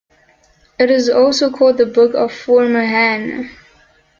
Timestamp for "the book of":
1.77-2.33